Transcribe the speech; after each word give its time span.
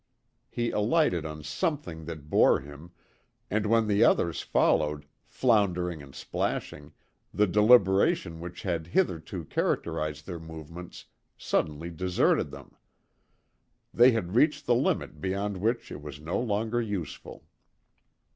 He 0.49 0.71
alighted 0.71 1.27
on 1.27 1.43
something 1.43 2.05
that 2.05 2.27
bore 2.31 2.59
him, 2.61 2.89
and 3.51 3.67
when 3.67 3.85
the 3.85 4.03
others 4.03 4.41
followed, 4.41 5.05
floundering 5.27 6.01
and 6.01 6.15
splashing, 6.15 6.93
the 7.31 7.45
deliberation 7.45 8.39
which 8.39 8.63
had 8.63 8.87
hitherto 8.87 9.45
characterised 9.45 10.25
their 10.25 10.39
movements 10.39 11.05
suddenly 11.37 11.91
deserted 11.91 12.49
them. 12.49 12.75
They 13.93 14.09
had 14.09 14.33
reached 14.35 14.65
the 14.65 14.73
limit 14.73 15.21
beyond 15.21 15.57
which 15.57 15.91
it 15.91 16.01
was 16.01 16.19
no 16.19 16.39
longer 16.39 16.81
useful. 16.81 17.45